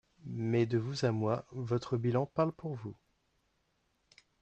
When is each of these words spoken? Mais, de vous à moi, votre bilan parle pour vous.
Mais, 0.25 0.65
de 0.65 0.79
vous 0.79 1.05
à 1.05 1.11
moi, 1.11 1.45
votre 1.51 1.95
bilan 1.95 2.25
parle 2.25 2.53
pour 2.53 2.73
vous. 2.73 2.95